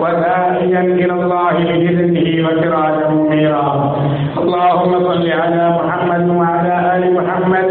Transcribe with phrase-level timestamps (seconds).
[0.00, 3.96] وداعيا إلى الله بإذنه وسراجا منيرا.
[4.38, 7.68] اللهم صل على محمد وعلى آل محمد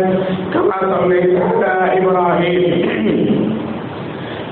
[0.54, 2.64] كما صليت على إبراهيم.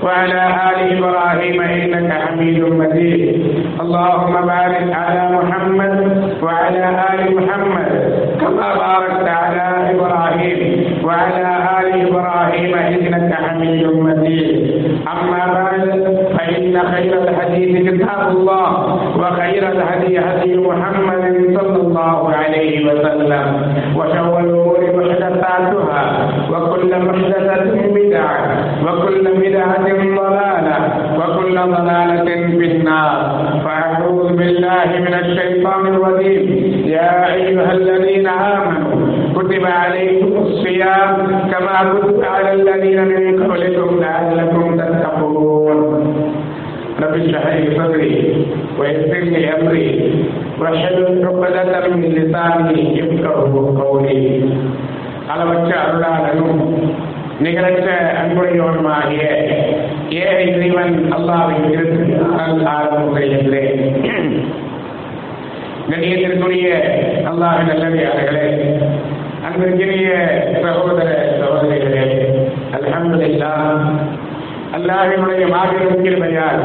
[0.04, 3.22] وعلى آل إبراهيم إنك حميد مجيد.
[3.82, 5.98] اللهم بارك على محمد
[6.44, 7.90] وعلى آل محمد
[8.42, 10.87] كما باركت على إبراهيم.
[11.08, 11.48] وعلى
[11.80, 14.52] آل إبراهيم إنك حميد مجيد.
[15.14, 15.84] أما بعد
[16.38, 18.70] فإن خير الحديث كتاب الله
[19.20, 21.26] وخير الهدي هدي محمد
[21.58, 23.46] صلى الله عليه وسلم.
[23.98, 26.04] وشر الأمور محدثاتها
[26.52, 27.64] وكل محدثة
[27.96, 28.38] بدعة
[28.86, 29.86] وكل بدعة
[30.20, 30.78] ضلالة
[31.20, 33.18] وكل ضلالة في النار.
[33.66, 36.44] فأعوذ بالله من الشيطان الرجيم.
[36.98, 38.97] يا أيها الذين آمنوا
[39.37, 41.11] كتب عليكم الصيام
[41.53, 45.79] كما كتب على الذين من قبلكم لعلكم تتقون
[47.03, 48.15] رب اشرح لي صدري
[48.79, 49.89] ويسر لي أمري
[50.61, 54.21] واحلل عقدة من لساني يفقه قولي
[55.33, 56.59] அளவற்ற அருளாளனும்
[57.45, 57.89] நிகழற்ற
[58.21, 59.23] அன்புடையவனுமாகிய
[60.21, 63.81] ஏழை இறைவன் அல்லாவின் திருத்தினால் ஆரம்புகிறேன்
[65.91, 66.67] கண்ணியத்திற்குரிய
[67.31, 68.47] அல்லாவின் நல்லடியார்களே
[69.48, 70.08] அன்பிற்கினிய
[70.64, 72.06] சகோதர சகோதரிகளே
[72.78, 73.52] அல்ஹம்துலில்லா
[74.78, 76.64] அல்லாஹினுடைய மாபெரும் கிருமையால்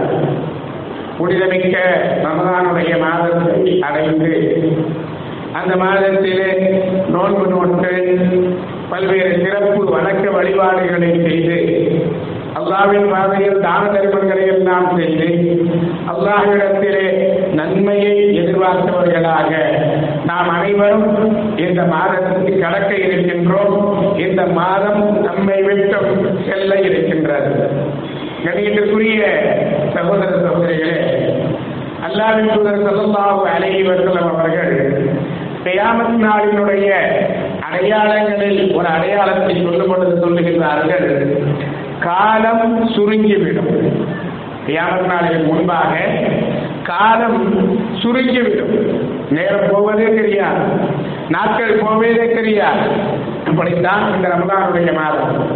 [1.18, 1.76] புனிதமிக்க
[2.24, 4.32] ரமதானுடைய மாதத்தை அடைந்து
[5.58, 6.50] அந்த மாதத்திலே
[7.10, 7.92] நோன்பு நோட்டு
[8.90, 11.58] பல்வேறு சிறப்பு வணக்க வழிபாடுகளை செய்து
[12.58, 15.28] அல்லாவின் பாதையில் தான தர்மங்களை எல்லாம் செய்து
[16.12, 17.06] அல்லாஹிடத்திலே
[17.54, 19.50] நன்மையை எதிர்பார்த்தவர்களாக
[20.26, 24.18] நாம் அனைவரும் இந்த மாதத்துக்கு கடக்க இருக்கின்றோம்.
[24.18, 27.70] இந்த மாதம் நம்மை விட்டும் செல்ல இருக்கின்றது.
[28.44, 29.22] கணியத்துக்குரிய
[29.94, 30.96] சகோதர சகோதரிகளே
[32.06, 35.06] அல்லாவின் தூதர் சல்லாஹு அலஹி வசலம் அவர்கள்
[35.64, 36.88] கியாமத் நாளினுடைய
[37.70, 41.44] அடையாளங்களில் ஒரு அடையாளத்தை சொல்லும் பொழுது சொல்லுகின்றார்கள்
[42.00, 43.74] காலம் சுருங்கிவிடும்.
[44.66, 45.98] கியாமத் நாளின் முன்பாக
[46.82, 47.40] காலம்
[48.02, 49.11] சுருங்கிவிடும்.
[49.32, 50.64] நேரம் போவதே தெரியாது.
[51.28, 52.88] நாட்கள் போவதே தெரியாது.
[53.46, 55.46] அப்படித்தான் இந்த ரமதானுடைய மாதம்.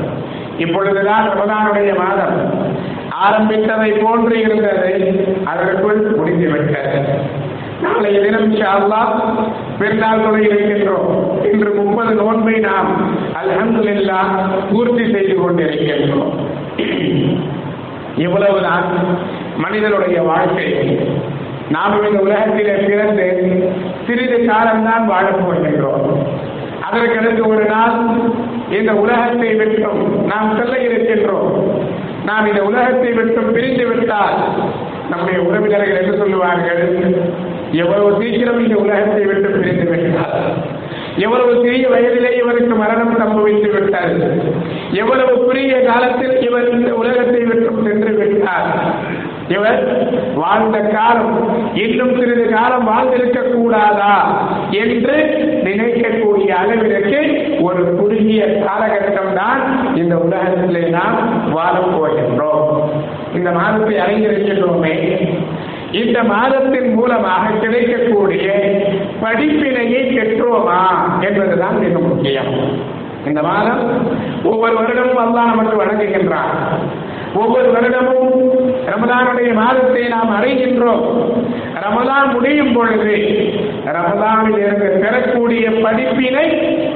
[0.59, 2.53] இப்பொழுதுதான் ரமதானுடைய மாதம்.
[3.29, 5.25] ஆரம்பித்ததை போன்று இருந்தது.
[5.45, 6.99] அதற்குள் முடிந்துவிட்டது.
[7.83, 9.07] நாளைய தினம் அல்லா
[9.79, 11.53] பெருநாள் தொலை இருக்கின்றோம்.
[11.53, 14.17] இன்று முப்பது நோன்பை நாம் அல்ஹம்துல்லா
[14.73, 16.35] பூர்த்தி செய்து கொண்டிருக்கின்றோம்.
[18.17, 18.85] இவ்வளவுதான்
[19.57, 20.99] மனிதனுடைய வாழ்க்கை.
[21.75, 23.27] நாம் இந்த உலகத்திலே பிறந்து
[24.07, 26.05] சிறிது காலம்தான் வாழப் போகின்றோம்.
[26.87, 27.97] அதற்கடுத்து ஒரு நாள்
[28.79, 31.53] இந்த உலகத்தை விட்டும் நாம் செல்ல இருக்கின்றோம்
[32.29, 34.37] நாம் இந்த உலகத்தை விட்டும் பிரிந்து விட்டால்
[35.11, 36.83] நம்முடைய உறவினர்கள் என்று சொல்லுவார்கள்?
[37.83, 40.39] எவ்வளவு சீக்கிரம் இந்த உலகத்தை விட்டு பிரிந்து விட்டார்.
[41.25, 44.17] எவ்வளவு சிறிய வயதிலே இவருக்கு மரணம் சம்பவித்து விட்டார்.
[44.93, 48.69] எவ்வளவு குறுகிய காலத்தில் இவர் இந்த உலகத்தை விட்டு சென்று விட்டார்.
[49.49, 49.81] இவர்
[50.35, 51.35] வாழ்ந்த காலம்
[51.75, 54.15] இன்னும் சிறிது காலம் வாழ்ந்திருக்க கூடாதா
[54.71, 55.17] என்று
[55.67, 57.21] நினைக்கக்கூடிய அளவிற்கு
[57.63, 59.63] ஒரு குறுகிய காலகட்டம் தான்
[59.95, 61.19] இந்த உலகத்திலே நாம்
[61.53, 62.67] வாழப் போகின்றோம்.
[63.35, 64.97] இந்த மாதத்தை அறிந்திருக்கின்றோமே
[65.93, 68.47] இந்த மாதத்தின் மூலமாக கிடைக்கக்கூடிய
[69.23, 70.81] படிப்பினையை பெற்றோமா
[71.21, 72.53] என்பதுதான் மிக முக்கியம்.
[73.27, 73.83] இந்த மாதம்
[74.45, 76.53] ஒவ்வொரு வருடமும் அல்லா நமக்கு வழங்குகின்றான்.
[77.37, 78.33] ஒவ்வொரு வருடமும்
[78.87, 81.05] ரமதானுடைய மாதத்தை நாம் அறிகின்றோம்
[81.85, 83.15] ரமதான் முடியும் பொழுது
[83.87, 86.47] ரமதானில் இருந்து பெறக்கூடிய படிப்பினை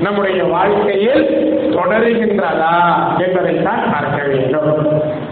[0.03, 1.25] நம்முடைய வாழ்க்கையில்
[1.71, 2.75] தொடருகின்றதா
[3.19, 4.73] என்பதைத்தான் பார்க்க வேண்டும்.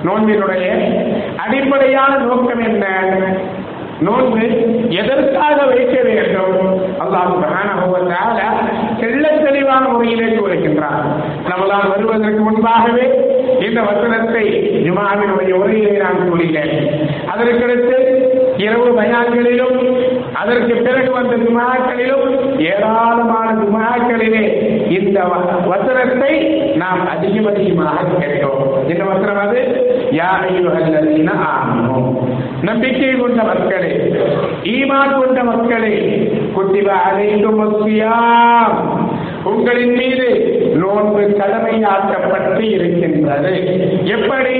[0.04, 0.66] நோன்பினுடைய
[1.36, 2.86] அடிப்படையான நோக்கம் என்ன?
[4.00, 4.44] நோன்பு
[4.88, 6.82] எதற்காக வைக்க வேண்டும்?
[7.00, 7.26] அல்லாஹ்
[9.20, 11.06] தெள்ள தெளிவான முறையிலே கூறுகின்றார்
[11.44, 13.06] ரமலான் வருவதற்கு முன்பாகவே
[13.60, 14.42] இந்த வசனத்தை
[14.84, 16.74] ஜுமாவினுடைய உரையிலே நான் கூறினேன்
[17.26, 17.96] அதற்கடுத்து
[18.56, 19.76] இரவு பயான்களிலும்
[20.32, 22.26] அதற்கு பிறகு வந்த ஜுமாக்களிலும்
[22.68, 24.44] ஏராளமான ஜுமாக்களிலே
[24.90, 25.18] இந்த
[25.66, 26.32] வசனத்தை
[26.74, 28.62] நாம் அதிகம் அதிகமாக கேட்டோம்.
[28.88, 29.60] இந்த வசனம் அது?
[30.12, 30.70] யாரையும்
[31.48, 32.08] ஆகணும்
[32.62, 33.92] நம்பிக்கை கொண்ட மக்களே
[34.62, 35.96] ஈமான் கொண்ட மக்களே
[36.56, 37.76] குத்திவ அனைத்தும்
[39.44, 40.26] உங்களின் மீது
[40.74, 43.52] நோன்பு கடமையாக்கப்பட்டு இருக்கின்றது.
[44.04, 44.56] எப்படி?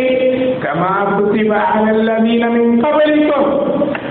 [0.62, 3.50] கமா குத்திவ அனல்லதீனமின் கவலிக்கும்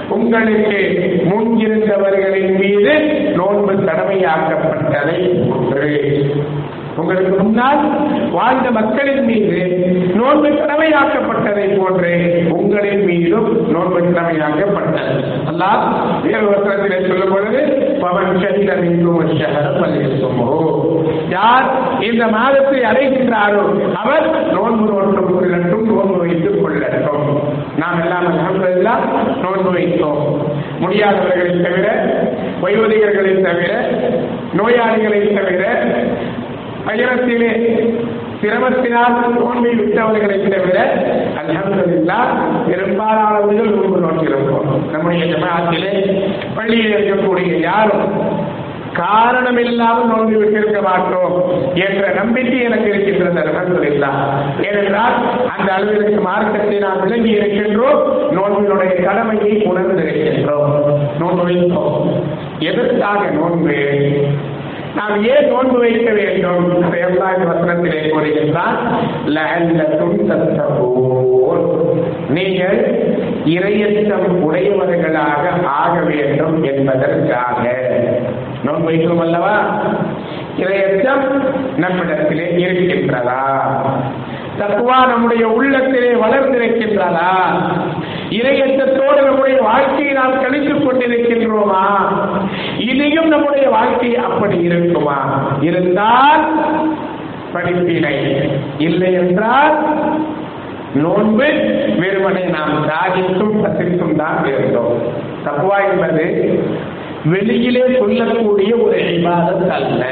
[0.10, 2.94] உங்களுக்கு முன் இருந்தவர்களின் மீது
[3.36, 6.26] நோன்பு கடமையாக்கப்பட்டதை போன்று
[6.98, 7.82] உங்களுக்கு முன்னால்
[8.32, 9.60] வாழ்ந்த மக்களின் மீது
[10.16, 12.16] நோன்பு கடமையாக்கப்பட்டதை போன்றே
[12.50, 15.14] உங்களின் மீதும் நோன்பு கடமையாக்கப்பட்டது.
[15.52, 15.84] அல்லாஹ்
[16.24, 17.62] வேறு வசனத்திலே சொல்லும் பொழுது
[18.02, 19.66] பவன் ஷஹித மீண்டும் ஷஹர
[21.30, 21.66] யார்
[22.00, 23.64] இந்த மாதத்தை அடைகின்றாரோ
[24.02, 27.26] அவர் நோன்பு நோட்டம் கொள்ளட்டும் நோன்பு வைத்துக் கொள்ளட்டும்.
[27.78, 28.96] நாம் எல்லாம் அலமதுல்லா
[29.44, 30.22] நோன்பு வைத்தோம்.
[30.82, 31.88] முடியாதவர்களை தவிர
[32.62, 33.72] வயோதிகர்களை தவிர
[34.58, 35.64] நோயாளிகளை தவிர
[36.88, 37.52] பயணத்திலே
[38.42, 40.78] சிரமத்தினால் நோன்பை விட்டவர்களை தவிர
[41.42, 42.20] அல்ஹம்துலில்லா
[42.68, 45.94] பெரும்பாலானவர்கள் நோன்பு நோக்கியிருப்போம் நம்முடைய ஜமாத்திலே
[46.56, 48.06] பள்ளியில் இருக்கக்கூடிய யாரும்
[48.94, 51.34] காரணம் இல்லாமல் நோன்பு விட்டிருக்க மாட்டோம்
[51.74, 54.12] என்ற நம்பிக்கை எனக்கு இருக்கின்றது அல்ஹம்துலில்லா.
[54.68, 55.16] ஏனென்றால்
[55.58, 58.00] அந்த அளவிற்கு மார்க்கத்தை நாம் விளங்கி இருக்கின்றோம்
[58.38, 60.72] நோன்பினுடைய கடமையை உணர்ந்திருக்கின்றோம்.
[61.20, 61.98] நோன்பு வைத்தோம்
[62.60, 63.78] எதற்காக நோன்பு?
[64.98, 66.84] நாம் ஏன் நோன்பு வைக்க வேண்டும்?
[66.84, 68.78] அதையெல்லாம் வசனத்திலே கூறுகின்றார்
[72.30, 73.06] நீங்கள்
[73.46, 77.84] இரையச்சம் உடையவர்களாக ஆக வேண்டும் என்பதற்காக.
[78.64, 79.82] நோன்பு வைக்கிறோம் அல்லவா?
[80.58, 83.42] இரையச்சம் நம்மிடத்திலே இருக்கின்றதா?
[84.60, 87.30] தக்குவா நம்முடைய உள்ளத்திலே வளர்ந்திருக்கின்றதா?
[88.30, 91.84] இரையச்சத்தோடு நம்முடைய வாழ்க்கையை நாம் கழித்துக் கொண்டிருக்கின்றோமா?
[92.78, 95.48] இனியும் நம்முடைய வாழ்க்கை அப்படி இருக்குமா?
[95.62, 96.58] இருந்தால்
[97.54, 98.16] படிப்பினை
[98.78, 99.86] இல்லை என்றால்
[100.94, 101.44] நோன்பு
[102.00, 105.02] வெறுமனை நாம் தாகித்தும் பசித்தும் தான் இருந்தோம்.
[105.46, 106.60] தக்குவா என்பது
[107.26, 110.06] வெளியிலே சொல்லக்கூடிய ஒரு இபாதத் அல்ல.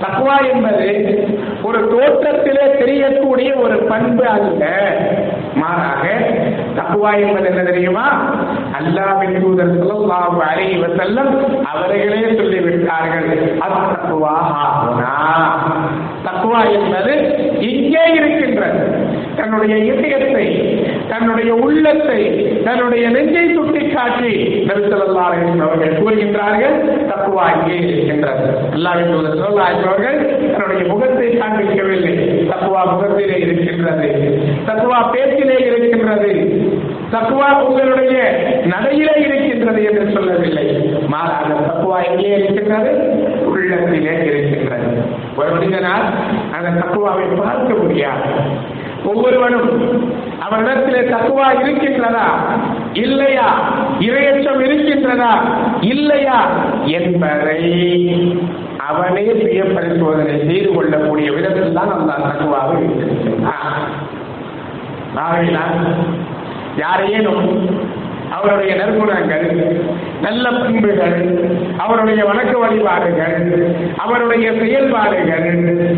[0.00, 1.26] தக்குவா என்பது
[1.62, 4.66] ஒரு தோற்றத்திலே தெரியக்கூடிய ஒரு பண்பு அல்ல.
[5.54, 6.30] மாறாக
[6.76, 8.04] தக்குவா என்பது என்ன தெரியுமா?
[8.80, 11.32] அல்லாவின் தூதர் ஸல்லல்லாஹு அலை வஸல்லம்
[11.64, 13.30] அவர்களே சொல்லிவிட்டார்கள்
[13.60, 15.12] அத்தக்குவா ஹாஹுனா.
[16.24, 17.12] தக்குவா என்பது
[17.60, 18.84] இங்கே இருக்கின்றது.
[19.36, 20.46] தன்னுடைய இதயத்தை
[21.08, 22.20] தன்னுடைய உள்ளத்தை
[22.64, 24.34] தன்னுடைய நெஞ்சை சுட்டி காட்டி
[24.66, 24.82] நபி
[25.60, 26.76] அவர்கள் கூறுகின்றார்கள்
[27.10, 28.46] தக்குவா இங்கே இருக்கின்றது.
[28.76, 30.18] அல்லாஹ்வின் அவர்கள்
[30.56, 32.14] தன்னுடைய முகத்தை காண்பிக்கவில்லை.
[32.48, 34.08] தத்துவா முகத்திலே இருக்கின்றது.
[34.66, 36.30] தத்துவா பேச்சிலே இருக்கின்றது.
[37.12, 38.16] தக்குவா உங்களுடைய
[38.64, 40.66] நடையிலே இருக்கின்றது என்று சொல்லவில்லை.
[41.06, 42.90] மாறாக தக்குவா எங்கே இருக்கின்றது?
[43.44, 44.90] உள்ளத்திலே இருக்கின்றது.
[45.36, 46.04] ஒரு மனிதனால்
[46.52, 48.22] அந்த தக்குவாவை பார்க்க முடியாது.
[49.04, 49.68] ஒவ்வொருவனும்
[50.40, 52.26] அவனிடத்திலே தக்குவா இருக்கின்றதா?
[52.92, 53.48] இல்லையா?
[53.98, 55.32] இரையச்சம் இருக்கின்றதா?
[55.80, 56.46] இல்லையா?
[56.86, 57.60] என்பதை
[58.76, 63.80] அவனே சுய பரிசோதனை செய்து கொள்ளக்கூடிய விதத்தில் தான் அந்த தக்குவாக இருக்கின்றான்.
[66.76, 67.44] யாரையேனும்
[68.30, 69.46] அவருடைய நற்குணங்கள்
[70.22, 71.16] நல்ல பண்புகள்
[71.78, 73.36] அவருடைய வணக்க வழிபாடுகள்
[73.96, 75.48] அவருடைய செயல்பாடுகள்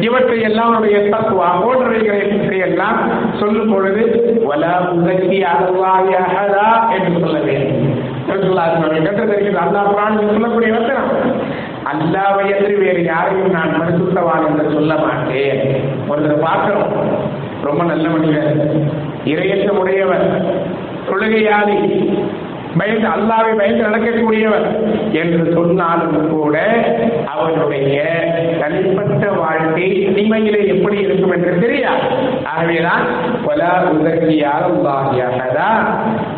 [0.01, 2.99] இவற்றை எல்லாம் அவருடைய தத்துவா போன்றவைகளை பற்றி எல்லாம்
[3.41, 4.05] சொல்லும் பொழுது
[4.49, 8.03] வல உதவி அருவாயகரா என்று சொல்ல வேண்டும்.
[8.33, 11.11] அல்லா குரான் சொல்லக்கூடிய வசனம்.
[11.91, 15.61] அல்லாவை என்று வேறு யாரையும் நான் பரிசுத்தவான் என்று சொல்ல மாட்டேன்.
[16.09, 16.95] ஒருத்தர் பார்க்கிறோம்.
[17.63, 18.57] ரொம்ப நல்ல மனிதர்
[19.25, 20.27] இரையற்ற உடையவர்
[21.09, 21.77] தொழுகையாளி
[22.79, 24.67] பயந்து அல்லாவை பயந்து நடக்கக்கூடியவர்
[25.13, 26.57] என்று சொன்னாலும் கூட
[27.27, 27.97] அவனுடைய
[28.61, 32.07] தனிப்பட்ட வாழ்க்கை தனிமையிலே எப்படி இருக்கும் என்று தெரியாது.
[32.45, 33.05] ஆகவேதான்
[33.47, 33.61] பல
[33.93, 35.71] உதவியால் உதாகியாகதா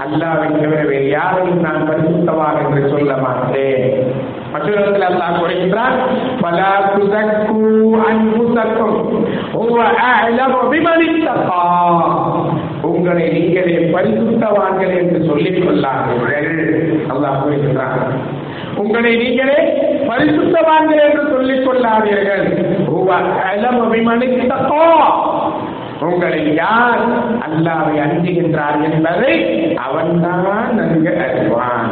[0.04, 3.84] அல்லாவை தவிர வேறு யாரையும் நான் பரிசுத்தவான் என்று சொல்ல மாட்டேன்.
[4.52, 5.96] மற்றொரு அல்லாஹ் குறைகின்றான்
[6.40, 6.58] பல
[6.96, 7.62] துதக்கு
[8.08, 8.98] அன்புசக்கும்
[12.86, 16.48] உங்களை நீங்களே பரிசுத்தவான்கள் என்று சொல்லிக் கொள்ளாதீர்கள்.
[17.08, 18.04] அல்லாஹ் கூறுகின்றான்
[18.76, 19.58] உங்களை நீங்களே
[20.08, 22.44] பரிசுத்தவான்கள் என்று சொல்லிக் கொள்ளாதீர்கள்.
[26.00, 27.00] உங்களை யார்
[27.46, 29.34] அல்லாவை அஞ்சுகின்றார் என்பதை
[29.76, 31.90] அவன்தான் நன்கு அறிவான்.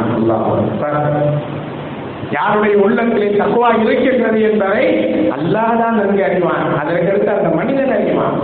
[2.31, 4.85] யாருடைய உள்ளத்திலே தக்குவா இருக்கின்றது என்பதை
[5.29, 6.69] அல்லாதான் நன்கு அறிவான்.
[6.83, 8.39] அதற்கடுத்து அந்த மனிதன் அறிவான்.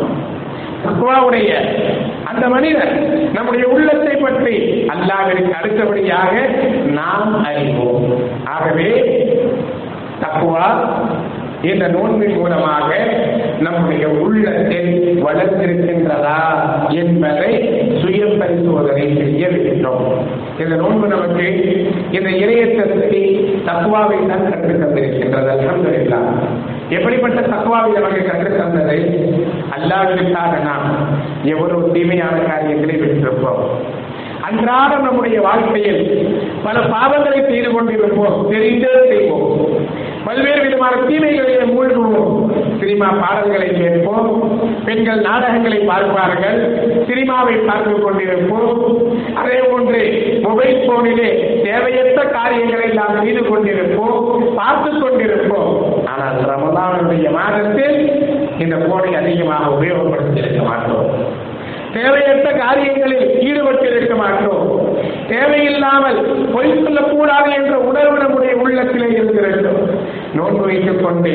[0.86, 1.50] தக்குவாவுடைய
[2.24, 2.94] அந்த மனிதன்
[3.34, 4.56] நம்முடைய உள்ளத்தை பற்றி
[4.94, 6.34] அல்லாவிற்கு அடுத்தபடியாக
[6.86, 8.08] நாம் அறிவோம்.
[8.44, 8.90] ஆகவே
[10.24, 10.68] தக்குவா
[11.62, 12.90] இந்த நோன்பின் மூலமாக
[13.60, 16.40] நம்முடைய உள்ளத்தில் வளர்ந்திருக்கின்றதா
[16.90, 17.52] என்பதை
[18.02, 20.06] சுய பரிசோதனை செய்ய வேண்டும்.
[20.60, 21.48] இந்த நோன்பு நமக்கு
[22.12, 23.22] இந்த இணையத்தை
[23.68, 25.50] தக்குவாவை தான் கற்று தந்திருக்கின்றது.
[25.56, 26.30] அல்ஹம்துலில்லாஹ்.
[26.96, 29.00] எப்படிப்பட்ட தக்குவாவை நமக்கு கற்று தந்ததை
[29.76, 30.88] அல்லாவிட்டாக நாம்
[31.44, 33.62] எவ்வளவு தீமையான காரியங்களை விட்டிருப்போம்.
[34.42, 36.02] அன்றாடம் நம்முடைய வாழ்க்கையில்
[36.64, 39.52] பல பாவங்களை செய்து கொண்டிருப்போம் தெரிந்தே செய்வோம்.
[40.26, 42.34] பல்வேறு விதமான தீமைகளிலே மூழ்குவோம்.
[42.80, 44.30] சினிமா பாடல்களை கேட்போம்.
[44.86, 46.60] பெண்கள் நாடகங்களை பார்ப்பார்கள்.
[47.10, 48.82] சினிமாவை பார்த்து கொண்டிருப்போம்.
[49.34, 50.02] அதே போன்று
[50.44, 51.30] மொபைல் போனிலே
[51.64, 54.18] தேவையற்ற காரியங்களை நாம் செய்து கொண்டிருப்போம்
[54.56, 55.72] பார்த்து கொண்டிருப்போம்.
[56.06, 57.98] ஆனால் ரமதானுடைய மாதத்தில்
[58.60, 61.10] இந்த போனை அதிகமாக உபயோகப்படுத்தியிருக்க மாட்டோம்.
[61.94, 64.68] தேவையற்ற காரியங்களில் ஈடுபட்டிருக்க மாட்டோம்.
[65.32, 66.20] தேவையில்லாமல்
[66.54, 69.72] பொய் சொல்லக்கூடாது என்ற உணர்வு நம்முடைய உள்ளத்திலே இருக்கிறது.
[70.34, 71.32] நோன்பு வைத்துக் கொண்டு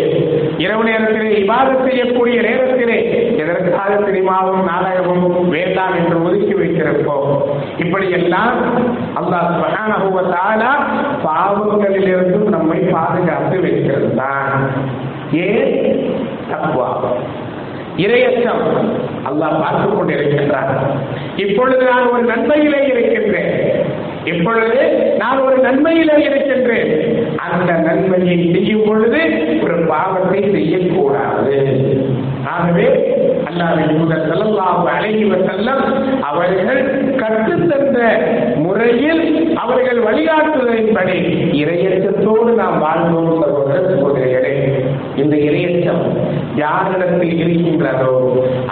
[0.58, 7.42] இரவு நேரத்திலே இபாதம் செய்யக்கூடிய நேரத்திலே எதற்காக சினிமாவும் நாடகமும் வேண்டாம் என்று ஒதுக்கி வைத்திருப்போம்.
[7.78, 8.54] இப்படியெல்லாம்
[9.16, 10.24] அல்லாஹ் சுப்ஹானஹு
[11.24, 14.66] பாவங்களிலிருந்தும் நம்மை பாதுகாத்து வைத்திருந்தான்.
[15.32, 16.14] ஏன்?
[16.50, 16.86] தப்புவா
[17.96, 18.90] இரையச்சம்.
[19.30, 20.76] அல்லாஹ் பார்த்துக் கொண்டிருக்கின்றான்.
[21.36, 23.95] இப்பொழுது நான் ஒரு நன்மையிலே இருக்கின்றேன்.
[24.32, 24.80] இப்பொழுது
[25.18, 26.92] நான் ஒரு நன்மையில் இருக்கின்றேன்
[27.46, 29.20] அந்த நன்மையை செய்யும் பொழுது
[29.62, 31.56] ஒரு பாவத்தை செய்யக்கூடாது.
[32.54, 32.86] ஆகவே
[33.48, 35.24] அல்லாவின் முதல் செல்லல்லாஹு அலைஹி
[36.30, 36.82] அவர்கள்
[37.22, 37.98] கற்றுத்தந்த
[38.64, 41.16] முறையில் அவர்கள் வழிகாட்டுதலின்படி
[41.62, 44.54] இரையச்சத்தோடு நாம் வாழ்ந்தோம் சகோதர சகோதரிகளே
[45.22, 46.04] இந்த இரையச்சம்
[46.56, 48.12] யாரிடத்தில் இருக்கின்றதோ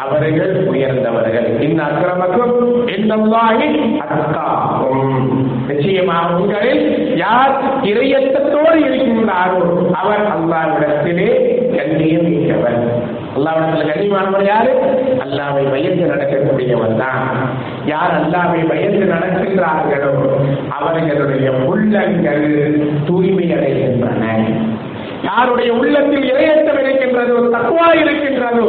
[0.05, 1.49] அவர்கள் உயர்ந்தவர்கள்.
[1.61, 2.57] இந்த அக்கிரமக்கும்
[2.97, 3.15] இந்த
[4.05, 5.19] அக்காவும்
[5.69, 6.83] நிச்சயமாக உங்களில்
[7.17, 7.55] யார்
[7.91, 9.61] இரையச்சத்தோடு இருக்கின்றாரோ
[10.01, 11.29] அவர் அல்லாவிடத்திலே
[11.77, 12.79] கண்ணியம் மிக்கவர்.
[13.37, 14.73] அல்லாவிடத்தில் கண்ணியமானவர் யாரு?
[15.25, 17.25] அல்லாவை பயந்து நடக்கக்கூடியவர் தான்.
[17.87, 20.13] யார் அல்லாவை பயந்து நடக்கின்றார்களோ
[20.79, 22.47] அவர்களுடைய உள்ளங்கள்
[23.09, 24.23] தூய்மை அடைகின்றன
[25.27, 28.67] யாருடைய உள்ளத்தில் இரையற்றம் இருக்கின்றதோ தக்குவா இருக்கின்றதோ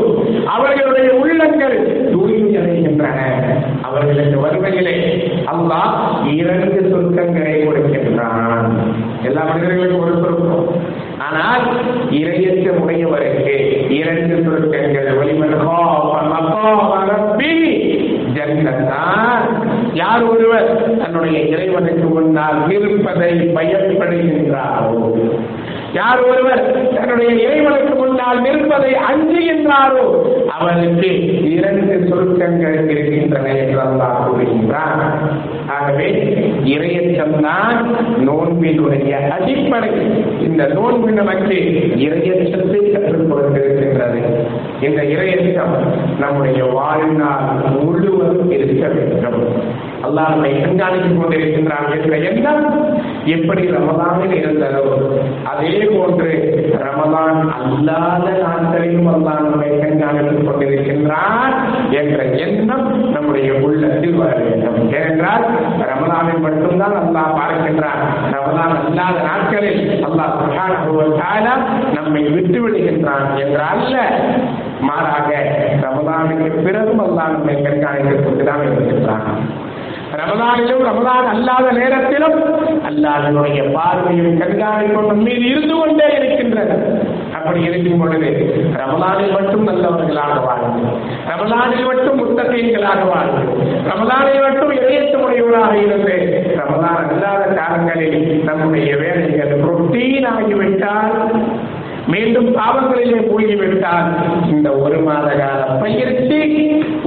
[0.54, 1.76] அவர்களுடைய உள்ளங்கள்
[2.14, 3.18] தூய்மை அடைகின்றன
[3.88, 4.96] அவர்களுக்கு வறுமையிலே
[5.54, 5.98] அல்லாஹ்
[6.34, 8.70] இரண்டு சொர்க்கங்களை கொடுக்கின்றான்
[9.24, 10.68] எல்லா மனிதர்களுக்கும் ஒரு சொர்க்கம்.
[11.20, 11.62] ஆனால்
[12.12, 13.56] இரையற்ற உடையவருக்கு
[13.92, 15.54] இரண்டு சொர்க்கங்கள் வலிமன்
[18.36, 19.44] ஜன்னத்தான்.
[19.94, 25.14] யார் ஒருவர் தன்னுடைய இறைவனுக்கு முன்னால் இருப்பதை பயப்படுகின்றாரோ?
[25.94, 30.06] யார் ஒருவர் தன்னுடைய இறைவனுக்கு முன்னால் நிற்பதை அஞ்சுகின்றாரோ?
[30.50, 31.12] அவருக்கு
[31.52, 35.06] இரண்டு சொருக்கங்கள் இருக்கின்றன என்றெல்லாம் கூறுகின்றார்
[35.76, 36.08] ஆகவே
[36.64, 37.80] இரையச்சம் தான்
[38.28, 39.90] நோன்பினுடைய அடிப்படை.
[40.48, 41.58] இந்த நோன்பு நமக்கு
[42.08, 44.22] இரையச்சத்தை கற்றுக் கொடுத்திருக்கின்றது.
[44.82, 45.76] இந்த இரையச்சம்
[46.20, 47.46] நம்முடைய வாழ்நாள்
[47.80, 49.42] முழுவதும் இருக்க வேண்டும்.
[50.06, 52.66] அல்லாஹ் நம்மை கண்காணித்துக் கொண்டிருக்கின்றான் என்ற எண்ணம்
[53.26, 54.84] எப்படி ரமதானில் இருந்ததோ
[55.44, 56.32] அதே போன்று
[56.86, 61.56] ரமதான் அல்லாத நாட்களிலும் அல்லாஹ் நம்மை கண்காணித்துக் கொண்டிருக்கின்றான்
[61.92, 65.46] என்ற எண்ணம் நம்முடைய உள்ளத்தில் வர வேண்டும் ஏனென்றால்
[66.36, 68.02] ரமதானில் மட்டும்தான் அல்லாஹ் பார்க்கின்றான்.
[68.34, 70.34] ரமதான் அல்லாத நாட்களில் அல்லாஹ்
[70.86, 71.46] சுகான
[71.94, 73.84] நம்மை விட்டு விடுகின்றான் என்றால்
[74.80, 75.30] மாறாக
[75.84, 79.26] ரமதானுக்கு பிறகும் அல்லாஹ் நம்மை கண்காணித்துக் கொண்டுதான் இருக்கின்றான்.
[80.20, 82.38] ரமதானிலும் ரமதான் அல்லாத நேரத்திலும்
[82.90, 86.76] அல்லாஹனுடைய பார்வையும் கண்காணிப்பும் நம் மீது இருந்து கொண்டே இருக்கின்றன
[87.46, 88.30] அப்படி இருக்கும் பொழுது
[88.80, 90.86] ரமலானில் மட்டும் நல்லவர்களாக வாழ்ந்து
[91.30, 93.44] ரமலானில் மட்டும் முத்தகைகளாக வாழ்ந்து
[93.90, 96.16] ரமலானில் மட்டும் இறையற்ற முறையோராக இருந்து
[96.60, 101.14] ரமலான் அல்லாத காலங்களில் நம்முடைய வேலைகள் ரொட்டீன் ஆகிவிட்டால்
[102.08, 104.10] மீண்டும் பாவங்களிலே மூழ்கிவிட்டால்
[104.50, 106.42] இந்த ஒரு மாத கால பயிற்சி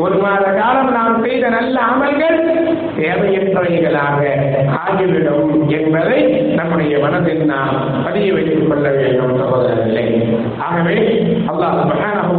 [0.02, 2.38] ஒரு மாத காலம் நாம் செய்த நல்ல அமல்கள்
[2.98, 4.20] தேவையற்றவைகளாக
[4.80, 6.20] ஆகிவிடும் என்பதை
[6.58, 7.74] நம்முடைய மனதில் நாம்
[8.04, 10.04] பதிய வைத்துக் கொள்ள வேண்டும் சகோதரர்களே.
[10.66, 10.96] ஆகவே
[11.50, 12.36] அல்லாஹ் சுப்ஹானஹு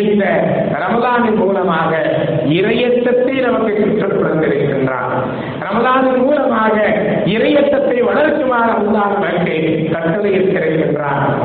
[0.00, 0.24] இந்த
[0.82, 1.92] ரமலானின் மூலமாக
[2.58, 5.14] இறையச்சத்தை நமக்கு கற்றுக் கொடுத்திருக்கின்றான்
[5.66, 6.76] ரமலானின் மூலமாக
[7.34, 9.56] இறையச்சத்தை வளர்க்குமாறு அல்லாஹ் நமக்கு
[9.92, 10.34] கட்டளை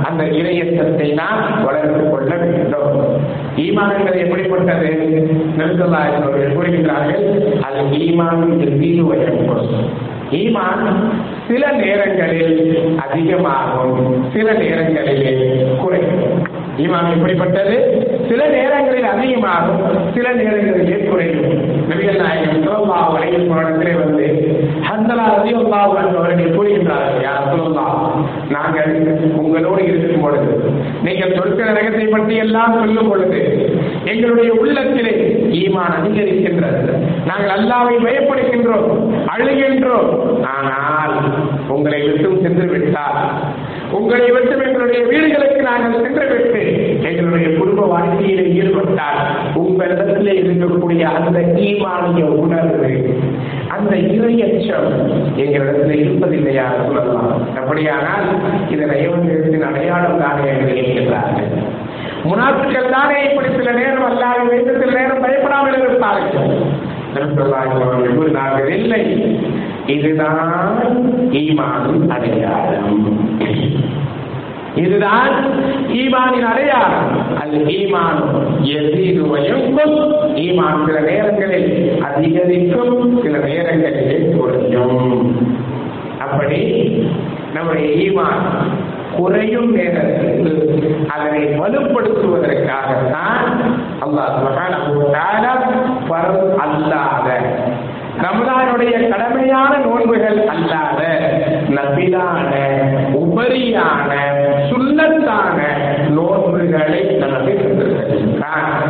[0.08, 2.55] அந்த இறையச்சத்தை நாம் வளர்த்துக் கொள்ள வேண்டும்.
[3.58, 4.90] ஈமான்கள் எப்படிப்பட்டது
[5.58, 7.54] நெருக்கலாய் அவர்கள் கூறுகின்றார்கள்.
[7.62, 9.86] அது ஈமான் மீது வைக்கப்படும்
[10.32, 10.96] ஈமான்
[11.48, 16.48] சில நேரங்களில் அதிகமாகும் சில நேரங்களிலே குறையும்.
[16.78, 18.08] ஈமான் எப்படிப்பட்டது?
[18.30, 21.54] சில நேரங்களில் அதிகமாகும் சில நேரங்களிலே குறையும்.
[21.90, 23.48] நபிகள் நாயகம் சோபா அலைஹி
[23.94, 24.65] வந்து
[24.96, 28.02] ஹந்தலா ரலியல்லாஹு அன்ஹு அவர்கள் கூறுகின்றார்கள் யார் சொல்லலாம்
[28.50, 28.92] நாங்கள்
[29.42, 30.52] உங்களோடு இருக்கும் பொழுது
[31.04, 33.42] நீங்கள் சொற்கிற ரகத்தை பற்றி எல்லாம் சொல்லும் பொழுது
[34.06, 35.14] எங்களுடைய உள்ளத்திலே
[35.62, 36.82] ஈமான் அதிகரிக்கின்றது
[37.26, 38.90] நாங்கள் அல்லாவை பயப்படுகின்றோம்.
[39.34, 40.10] அழுகின்றோம்.
[40.54, 41.16] ஆனால்
[41.68, 43.20] உங்களை விட்டும் சென்று விட்டால்
[43.98, 46.62] உங்களை விட்டு எங்களுடைய வீடுகளுக்கு நாங்கள் சென்று விட்டு
[47.10, 49.20] எங்களுடைய குடும்ப வாழ்க்கையில ஈடுபட்டால்
[49.62, 52.92] உங்களிடத்தில் இருக்கக்கூடிய அந்த ஈமானிய உணர்வு
[53.76, 54.90] அந்த இறையச்சம்
[55.44, 57.32] எங்களிடத்தில் இருப்பதில்லையா சொல்லலாம்.
[57.62, 58.28] அப்படியானால்
[58.74, 61.52] இது நயவந்திரத்தின் அடையாளம் தானே என்று கேட்கிறார்கள்
[62.30, 66.48] முனாஃபிக்கள் தானே இப்படி சில நேரம் அல்லாத வேண்டும் சில நேரம் பயப்படாமல் இருப்பார்கள்.
[67.16, 69.02] நபிசல்லாஹு கூறினார்கள் இல்லை
[69.88, 70.76] இதுதான்
[71.32, 73.20] ஈமானின் அடையாளம்.
[74.76, 75.46] இதுதான்
[75.88, 77.42] ஈமானின் அடையாளம்.
[77.42, 78.22] அது ஈமான்
[78.62, 85.38] எதீது வயங்கும் ஈமான் சில நேரங்களில் அதிகரிக்கும் சில நேரங்களிலே குறையும்.
[86.20, 86.94] அப்படி
[87.54, 88.44] நம்முடைய ஈமான்
[89.18, 93.48] குறையும் நேரத்தில் அதனை வலுப்படுத்துவதற்காகத்தான்
[94.06, 95.04] அல்லாஹ் சுப்ஹானஹு
[96.58, 97.45] அல்லாத
[98.26, 101.02] ரமலானுடைய கடமையான நோன்புகள் அல்லாத
[101.70, 102.52] நபிலான
[103.14, 104.12] உபரியான
[104.70, 105.60] சுண்ணத்தான
[106.10, 108.90] நோன்புகளை நமக்கு தந்திருக்கிறார்.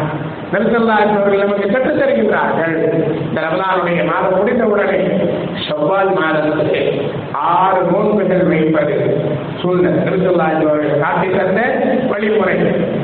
[0.53, 3.03] நெல்சல்லாஜ் நமக்கு கற்றுத் தருகின்றார்கள்.
[3.27, 5.29] இந்த ரமலானுடைய மாதம் முடிந்தவுடனே
[5.67, 7.01] செவ்வால் மாதத்திலே
[7.31, 9.27] ஆறு நோன்புகள் வைப்பது
[9.61, 11.61] சூழ்நிலை நெல்சல்லாஜ் காட்டி தந்த
[12.09, 12.55] வழிமுறை.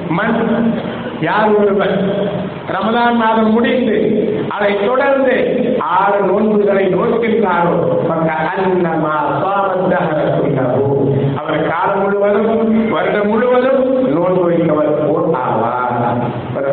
[0.09, 0.73] மண்
[1.21, 1.99] யார் ஒருவர்
[2.69, 3.97] ரமதான் மாதம் முடிந்து
[4.49, 5.35] அதை தொடர்ந்து
[5.79, 7.75] ஆறு நோன்புகளை நோக்கின்றாரோ
[11.37, 15.89] அவர் காலம் முழுவதும் வருடம் முழுவதும் நோன்பு வைத்தவர் போல் ஆவார்.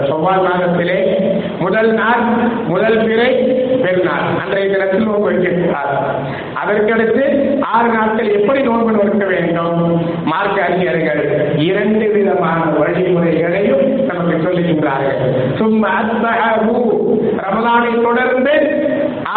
[0.09, 0.99] செவ்வாய் மாதத்திலே
[1.61, 2.23] முதல் நாள்
[2.66, 3.30] முதல் பிறை
[3.83, 4.26] பெருநாள்.
[4.42, 5.92] அன்றைய தினத்தில் நோன்பு வைக்கின்றார்
[6.62, 7.25] அதற்கடுத்து
[7.61, 10.00] ஆறு நாட்கள் எப்படி நோன்பு நோக்க வேண்டும்?
[10.25, 11.23] மார்க்க அறிஞர்கள்
[11.57, 13.88] இரண்டு விதமான வழிமுறைகளையும்
[14.58, 15.18] சொல்லுகின்றார்கள்.
[15.58, 15.92] சும்மா
[17.42, 18.54] ரமலானை தொடர்ந்து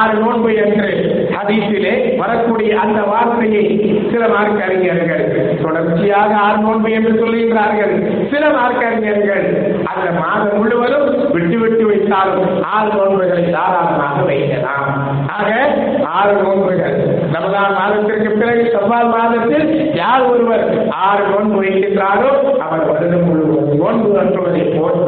[0.02, 0.90] ஆறு நோன்பு என்று
[1.36, 3.64] ஹதீஸிலே வரக்கூடிய அந்த வார்த்தையை
[4.12, 5.24] சில மார்க்க அறிஞர்கள்
[5.64, 7.94] தொடர்ச்சியாக ஆறு நோன்பு என்று சொல்லுகின்றார்கள்
[8.32, 9.46] சில மார்க்க அறிஞர்கள்
[9.92, 14.88] அந்த மாதம் முழுவதும் விட்டு விட்டு வைத்தாலும் ஆறு நோன்புகளை தாராளமாக வைக்கலாம்.
[15.38, 15.52] ஆக
[16.18, 16.98] ஆறு நோன்புகள்
[17.34, 19.66] ரமதான் மாதத்திற்கு பிறகு செவ்வாய் மாதத்தில்
[19.96, 20.64] யார் ஒருவர்
[21.02, 22.32] ஆறு நோன்பு வைக்கின்றாரோ
[22.66, 25.00] அவர் வருடம் முழுவதும் நோன்பு அன்றுவதை போல்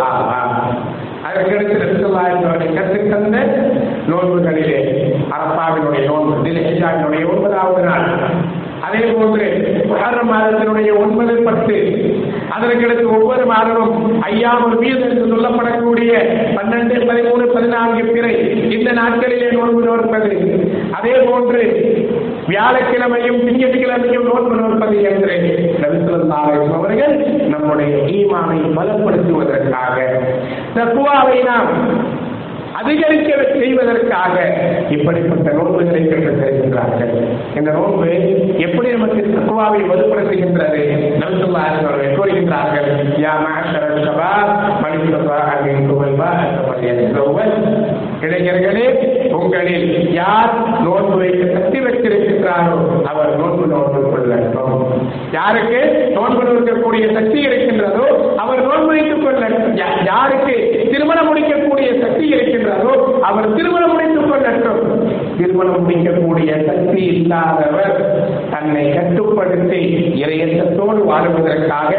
[1.27, 3.37] அதற்கடுத்து ரசூலுல்லாஹி கற்றுத் தந்த
[4.09, 4.79] நோன்புகளிலே
[5.35, 8.07] அரபாவினுடைய நோன்பு தில்ஹிஜாவினுடைய ஒன்பதாவது நாள்.
[8.85, 9.45] அதே போன்று
[9.89, 11.75] முஹர்ரம் மாதத்தினுடைய ஒன்பது பத்து
[12.63, 16.11] அதற்கடுத்து ஒவ்வொரு மாதமும் ஐயாமல் மீது என்று சொல்லப்படக்கூடிய
[16.57, 18.33] பன்னெண்டு பதிமூணு பதினான்கு பிறை
[18.71, 20.31] இந்த நாட்களிலே நோன்பு நோற்பது.
[20.91, 21.61] அதே போன்று
[22.47, 25.35] வியாழக்கிழமையும் திங்கட்கிழமையும் நோன்பு நோற்பது என்று
[25.81, 27.15] நபிசுல்லாஹ் அவர்கள்
[27.47, 29.97] நம்முடைய ஈமானை பலப்படுத்துவதற்காக.
[30.75, 31.71] தக்குவாவை நாம்
[32.83, 34.53] அதிகரிக்க செய்வதற்காக
[34.89, 37.13] இப்படிப்பட்ட நோன்புகளை பெற்றுத் தருகின்றார்கள்.
[37.57, 38.09] இந்த நோன்பு
[38.57, 40.81] எப்படி நமக்கு தக்குவாவை வலுப்படுத்துகின்றது?
[41.19, 46.51] நபிசுல்லாஹ் அவர்கள் கூறுகின்றார்கள் யா மாஷர ஷபாப் மனிதபா அமின் குவல்பா
[48.21, 48.85] இளைஞர்களே
[49.31, 54.85] உங்களில் யார் நோன்பு வைக்க சக்தி வைத்திருக்கின்றாரோ அவர் நோன்பு நோன்பு கொள்ளட்டும்.
[55.31, 60.05] யாருக்கு நோன்பு நோக்கக்கூடிய சக்தி இருக்கின்றதோ அவர் நோன்பு வைத்துக் கொள்ளட்டும்.
[60.05, 64.81] யாருக்கு திருமணம் முடிக்கக்கூடிய சக்தி இருக்கின்றாரோ அவர் திருமணம் முடித்துக் கொள்ளட்டும்
[65.37, 67.95] திருமணம் முடிக்கக்கூடிய சக்தி இல்லாதவர்
[68.51, 69.81] தன்னை கட்டுப்படுத்தி
[70.23, 71.89] இறையற்றத்தோடு வாழுவதற்காக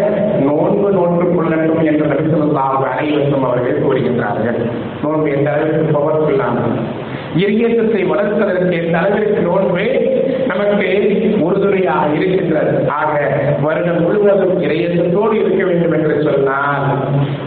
[0.48, 4.58] நோன்பு நோன்பு கொள்ளட்டும் என்று நபிசல்லாஹு அனைவருக்கும் அவர்கள் கூறுகின்றார்கள்.
[5.02, 6.80] நோன்பு எந்த அளவிற்கு பவர்ஃபுல்லானது
[7.36, 9.84] இறையத்தை வளர்ப்பதற்கு எந்த அளவிற்கு நோன்பு
[10.76, 13.12] நமக்கு உறுதுணையாக இருக்கின்றது ஆக
[13.62, 16.84] வருடம் முழுவதும் இறையத்தோடு இருக்க வேண்டும் என்று சொன்னால்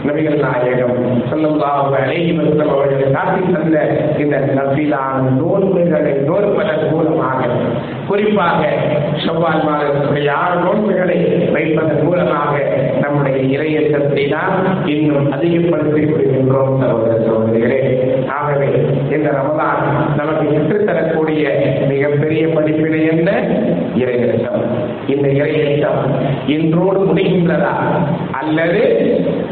[0.06, 0.96] நபிகள் நாயகம்
[1.30, 3.78] சொல்லுல்லாஹு அலைஹி வஸல்லம் அவர்கள் காட்டி தந்த
[4.18, 7.40] இந்த நபிலான நோன்புகளை நோற்பதன் மூலமாக
[8.08, 8.68] குறிப்பாக
[9.26, 11.16] செவ்வாய் மாதத்துடைய ஆறு நோன்புகளை
[11.52, 12.58] வைப்பதன் மூலமாக
[13.00, 17.80] நம்முடைய இறையற்றத்தை தான் இன்னும் அதிகப்படுத்திக் கொள்கின்றோம் சகோதர சகோதரிகளே.
[18.28, 18.66] ஆகவே
[19.10, 19.82] இந்த ரமதான்
[20.16, 21.48] நமக்கு கற்றுத்தரக்கூடிய
[21.88, 23.30] மிகப்பெரிய படிப்பினை என்ன?
[23.96, 24.64] இறையற்றம்
[25.06, 26.00] இந்த இறையற்றம்
[26.46, 27.74] இன்றோடு முடிகின்றதா?
[28.32, 28.82] அல்லது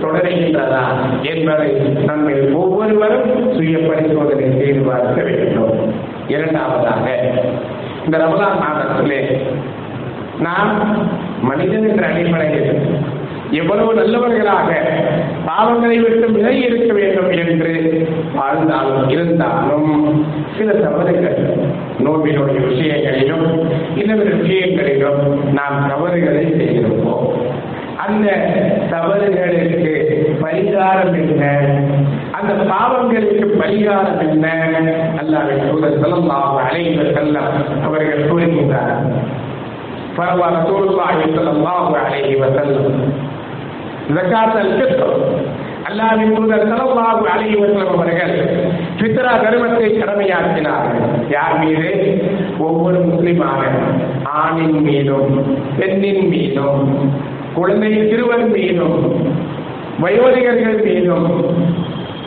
[0.02, 0.84] தொடர்கின்றதா?
[1.22, 1.70] என்பதை
[2.06, 5.94] நம்ம ஒவ்வொருவரும் சுய பரிசோதனை செய்து பார்க்க வேண்டும்.
[6.28, 7.24] இரண்டாவதாக
[8.06, 9.20] இந்த ரமலான் மாதத்திலே
[10.38, 10.72] நாம்
[11.42, 12.70] மனிதன் என்ற அடிப்படையில்
[13.50, 14.68] எவ்வளவு நல்லவர்களாக
[15.46, 17.72] பாவங்களை விட்டு விலகி இருக்க வேண்டும் என்று
[18.34, 19.90] வாழ்ந்தாலும் இருந்தாலும்
[20.58, 21.38] சில தவறுகள்
[22.04, 23.46] நோம்பினுடைய விஷயங்களிலும்
[23.96, 27.26] இன்னொரு விஷயங்களிலும் நாம் தவறுகளை செய்திருப்போம்.
[27.96, 28.26] அந்த
[28.90, 29.94] தவறுகளுக்கு
[30.42, 31.44] பரிகாரம் என்ன?
[32.46, 34.46] அந்த பாவங்களுக்கு பரிகாரம் என்ன?
[35.20, 37.50] அல்லாவின் தூதர் ஸல்லல்லாஹு அலைஹி வஸல்லம்
[37.86, 38.94] அவர்கள் கூறுகின்றார்.
[40.18, 42.94] பரவாயில்ல ரசூலுல்லாஹி ஸல்லல்லாஹு அலைஹி வஸல்லம்.
[44.16, 45.04] ஜகாத் அல்-ஃபித்ர்
[46.36, 48.34] தூதர் ஸல்லல்லாஹு அலைஹி வஸல்லம் அவர்கள்
[49.00, 51.90] பித்ரா தர்மத்தை கடமையாக்கினார்கள் யார் மீது?
[52.58, 53.60] ஒவ்வொரு முஸ்லிமான
[54.40, 55.32] ஆணின் மீதும்
[55.78, 56.80] பெண்ணின் மீதும்
[57.54, 58.96] குழந்தை சிறுவன் மீதும்
[60.02, 61.28] வயோதிகர்கள் மீதும்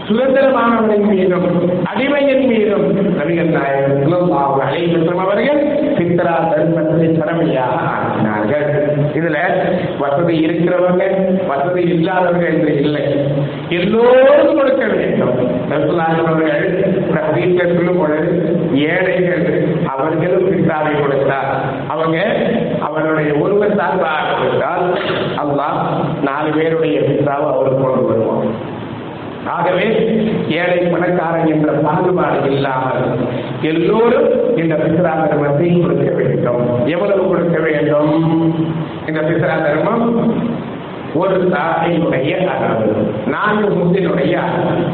[0.09, 1.47] சுதந்திரமானவரின் மீதும்
[1.91, 2.85] அடிமையின் மீதும்
[3.17, 4.87] நபிகள் நாயகர் ஸல்லல்லாஹு அலைஹி
[5.25, 5.61] அவர்கள்
[5.97, 8.67] பித்ரா தர்மத்தை கடமையாக ஆக்கினார்கள்.
[9.19, 9.37] இதுல
[10.01, 11.03] வசதி இருக்கிறவங்க
[11.51, 13.03] வசதி இல்லாதவங்க என்று இல்லை.
[13.79, 15.35] எல்லோரும் கொடுக்க வேண்டும்.
[15.73, 16.65] ரசூலுல்லாஹி அவர்கள்
[17.11, 18.29] ஒரு சொல்லும் பொழுது
[18.93, 19.45] ஏழைகள்
[19.93, 21.51] அவர்களும் பித்ராவை கொடுத்தார்.
[21.93, 22.17] அவங்க
[22.87, 24.85] அவருடைய ஒருவர் சார்பாக கொடுத்தால்
[25.43, 25.79] அல்லாஹ்
[26.29, 28.38] நாலு பேருடைய பித்ராவை அவருக்கு கொண்டு வருவான்.
[29.49, 29.85] ஆகவே
[30.49, 33.17] ஏழை பணக்காரன் என்ற பாகுபாடு இல்லாமல்
[33.61, 36.85] எல்லோரும் இந்த பித்ரா தர்மத்தை கொடுக்க வேண்டும்.
[36.85, 38.53] எவ்வளவு கொடுக்க வேண்டும்?
[39.07, 40.33] இந்த பித்ரா தர்மம்
[41.13, 44.87] ஒரு தாயினுடைய அளவு நான்கு முந்தினுடைய அளவு.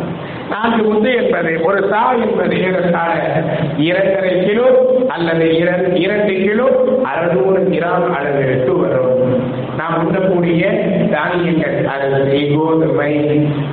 [0.50, 3.44] நான்கு முந்து என்பது ஒரு சா என்பது ஏறத்தாழ
[3.78, 4.64] இரண்டரை கிலோ
[5.08, 6.64] அல்லது இரண்- இரண்டு கிலோ
[7.04, 9.44] அறுநூறு கிராம் அளவிற்கு வரும்.
[9.78, 10.68] நாம் உண்ணக்கூடிய
[11.16, 13.12] தானியங்கள் அரிசி கோதுமை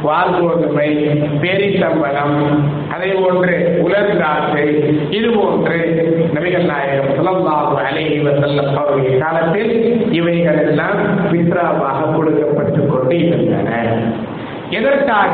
[0.02, 0.88] வால் கோதுமை
[1.42, 2.37] பேரித்தம்பரம்
[2.94, 4.66] அதே போன்று உலர் திராட்சை
[5.16, 5.78] இது போன்று
[6.35, 9.72] நபிகள் நாயகம் ஸல்லல்லாஹு அலைஹி வஸல்லம் அவருடைய காலத்தில்
[10.12, 11.00] இவைகள் எல்லாம்
[11.31, 13.70] பித்ராவாக கொடுக்கப்பட்டு கொண்டு இருந்தன
[14.76, 15.33] எதற்காக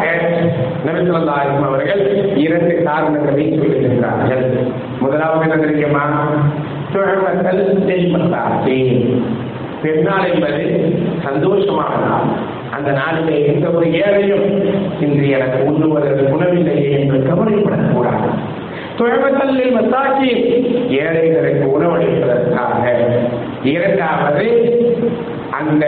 [0.86, 2.00] நபிசுல்லாஹிம் அவர்கள்
[2.42, 4.46] இரண்டு காரணங்களை சொல்லுகின்றார்கள்
[5.00, 6.04] முதலாவது என்ன தெரியுமா?
[6.92, 8.78] துழமக்கள் செய்மத்தாசி
[9.82, 14.46] பெருநாள் என்பது சந்தோஷமான நாள் அந்த நாளிலே எந்த ஒரு ஏழையும்
[15.00, 18.28] இன்று எனக்கு உண்ணுவதற்கு உணவில்லையே என்று கவலைப்படக்கூடாது.
[18.98, 20.30] துழமக்கல்லில் மத்தாக்கி
[20.88, 22.84] ஏழைகளுக்கு உணவளிப்பதற்காக.
[23.62, 24.46] இரண்டாவது
[25.50, 25.84] அந்த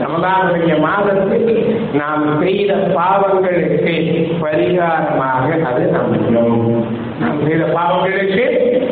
[0.00, 6.84] ரமதானுடைய மாதத்தில் நாம் செய்த பாவங்களுக்கு பரிகாரமாக அது அமையும்.
[7.20, 8.46] நாம் செய்த பாவங்களுக்கு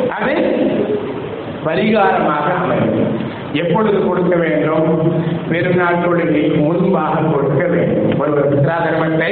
[0.09, 0.35] அது
[1.65, 3.24] பரிகாரமாக அமையும்.
[3.55, 4.89] எப்பொழுது கொடுக்க வேண்டும்?
[5.51, 8.21] பெருநாள் தொழுகை முன்பாக கொடுக்க வேண்டும்.
[8.21, 9.31] ஒருவர் பித்ரா தர்மத்தை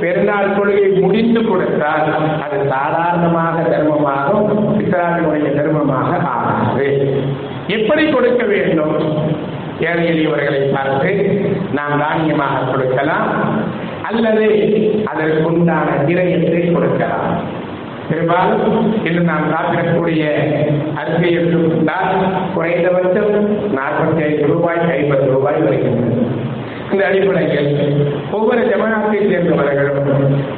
[0.00, 4.48] பெருநாள் தொழுகை முடிந்து கொடுத்தால் அது சாதாரணமாக தர்மமாகும்
[4.78, 6.88] பித்ராவினுடைய தர்மமாக ஆகாது.
[7.66, 8.96] எப்படி கொடுக்க வேண்டும்?
[9.80, 11.12] ஏழை எளியவர்களை பார்த்து
[11.72, 13.28] நாம் தானியமாக கொடுக்கலாம்.
[14.02, 14.46] அல்லது
[15.04, 17.62] அதற்குண்டான கிரயத்தை கொடுக்கலாம்.
[18.08, 18.66] பெரும்பாலும்
[19.06, 20.24] இன்று நாம் சாப்பிடக்கூடிய
[21.00, 22.12] அரிசி எடுத்துக்கொண்டால்
[22.56, 23.32] குறைந்தபட்சம்
[23.78, 26.20] நாற்பத்தி ஐந்து ரூபாய் ஐம்பது ரூபாய் வருகின்றது.
[26.92, 27.70] இந்த அடிப்படையில்
[28.36, 30.10] ஒவ்வொரு ஜமாத்தை சேர்ந்தவர்களும்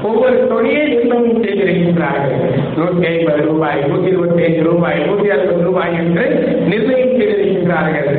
[0.09, 2.41] ஒவ்வொரு தொழிலை நிர்ணயம் செய்திருக்கின்றார்கள்.
[2.79, 6.25] நூற்றி ஐம்பது ரூபாய் நூற்றி இருபத்தி ஐந்து ரூபாய் நூற்றி அறுபது ரூபாய் என்று
[6.71, 8.11] நிர்ணயம் செய்திருக்கின்றார்கள்.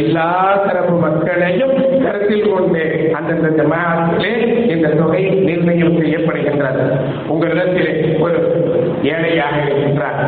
[0.00, 0.28] எல்லா
[0.66, 2.84] தரப்பு மக்களையும் கருத்தில் கொண்டு
[3.18, 4.34] அந்தந்த ஜமாத்திலே
[4.74, 6.84] இந்த தொகை நிர்ணயம் செய்யப்படுகின்றது.
[7.32, 7.92] உங்களிடத்தில்
[8.26, 8.38] ஒரு
[9.12, 10.20] ஏழையாக இருக்கின்றார்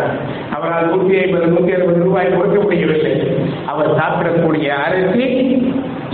[0.56, 3.12] அவரால் நூற்றி ஐம்பது நூற்றி அறுபது ரூபாய் கொடுக்க முடியவில்லை.
[3.72, 5.26] அவர் சாப்பிடக்கூடிய அரிசி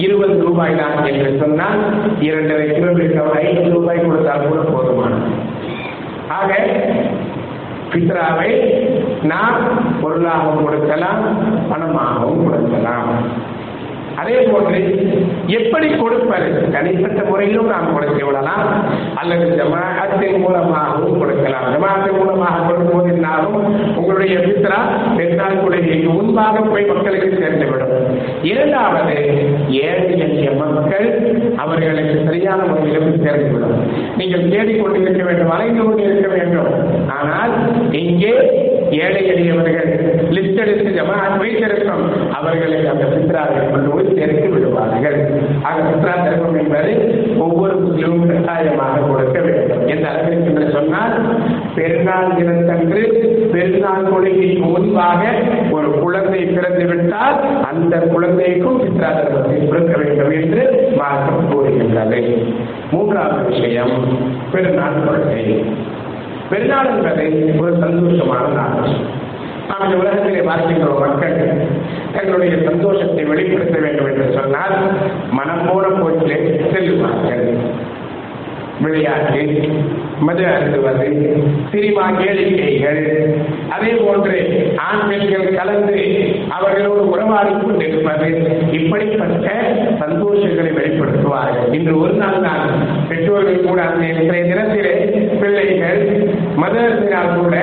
[0.05, 1.81] இருபது ரூபாய் தான் என்று சொன்னால்
[2.29, 5.31] இரண்டரை கிலோமீட்டர் அவர் ஐந்து ரூபாய் கொடுத்தால் கூட போதுமானது.
[6.39, 6.51] ஆக
[7.93, 8.51] பித்ராவை
[9.33, 9.65] நாம்
[10.03, 11.23] பொருளாகவும் கொடுக்கலாம்
[11.71, 13.11] பணமாகவும் கொடுக்கலாம்.
[14.23, 14.81] அதே போன்று
[15.59, 16.49] எப்படி கொடுப்பது?
[16.75, 18.67] தனிப்பட்ட முறையிலும் நாம் கொடுத்து விடலாம்.
[19.21, 21.69] அல்லது ஜமாஅத்தின் மூலமாகவும் கொடுக்கலாம்.
[21.75, 23.59] ஜமாஅத்தின் மூலமாக கொடுக்கும்போது என்னாலும்
[23.97, 24.81] உங்களுடைய மித்ரா
[25.17, 27.97] பெருநாள் கொள்கைக்கு முன்பாக போய் மக்களுக்கு சேர்ந்துவிடும்.
[28.43, 29.17] இரண்டாவது
[29.85, 31.09] ஏழை எளிய மக்கள்
[31.57, 33.77] அவர்களுக்கு சரியான முறையில் சேர்ந்துவிடும்.
[34.17, 36.73] நீங்கள் தேடிக்கொண்டிருக்க வேண்டும் அலைந்து கொண்டு இருக்க வேண்டும்.
[37.19, 37.55] ஆனால்
[38.03, 38.35] இங்கே
[39.03, 39.91] ஏழை எளியவர்கள்
[40.37, 42.05] லிஸ்ட் எடுத்து ஜமாஅத் வைத்திருக்கும்.
[42.39, 45.19] அவர்களுக்கு அந்த பித்ராவை கொண்டு போய் விடுவார்கள்
[45.63, 46.93] ஆக சுற்றுலா தர்மம் என்பது
[47.39, 49.83] ஒவ்வொரு முஸ்லிமும் கட்டாயமாக கொடுக்க வேண்டும்.
[49.87, 51.15] எந்த அளவிற்கு என்று சொன்னால்
[51.75, 53.03] பெருநாள் தினத்தன்று
[53.53, 55.23] பெருநாள் கொள்கைக்கு முன்பாக
[55.71, 57.39] ஒரு குழந்தை பிறந்து விட்டால்
[57.71, 62.23] அந்த குழந்தைக்கும் சுற்றுலா தர்மத்தை கொடுக்க வேண்டும் என்று மார்க்கம் கூறுகின்றது.
[62.91, 63.97] மூன்றாவது விஷயம்
[64.53, 65.65] பெருநாள் கொள்கை.
[66.51, 67.27] பெருநாள் என்பது
[67.61, 69.21] ஒரு சந்தோஷமான நாள்.
[69.69, 71.39] நாம் இந்த உலகத்திலே பார்க்கின்றோம் மக்கள்
[72.15, 74.77] தங்களுடைய சந்தோஷத்தை வெளிப்படுத்த வேண்டும் என்று சொன்னால்
[75.39, 76.39] மனம் போன போக்கிலே
[76.75, 77.47] செல்லுவார்கள்.
[78.85, 79.43] விளையாட்டு
[80.27, 81.09] மது அருந்துவது
[81.73, 83.03] சினிமா கேளிக்கைகள்
[83.75, 84.37] அதே போன்று
[84.87, 85.99] ஆண் பெண்கள் கலந்து
[86.57, 88.31] அவர்களோடு உறவாடி கொண்டிருப்பது
[88.79, 89.49] இப்படிப்பட்ட
[90.03, 91.71] சந்தோஷங்களை வெளிப்படுத்துவார்கள்.
[91.79, 92.67] இன்று ஒரு நாள் தான்
[93.33, 94.93] பெற்றோர்கள் கூட அந்த இன்றைய தினத்திலே
[95.41, 97.57] பிள்ளைகள் மதத்தினால் கூட